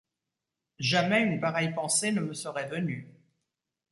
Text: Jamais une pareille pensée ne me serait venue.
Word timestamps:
Jamais 0.79 1.21
une 1.21 1.39
pareille 1.39 1.75
pensée 1.75 2.11
ne 2.11 2.21
me 2.21 2.33
serait 2.33 2.67
venue. 2.67 3.13